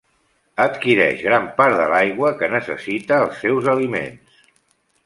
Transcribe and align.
Adquireix 0.63 1.21
gran 1.27 1.45
part 1.59 1.77
de 1.81 1.85
l'aigua 1.93 2.33
que 2.41 2.51
necessita 2.55 3.21
els 3.27 3.39
seus 3.45 3.73
aliments. 3.77 4.43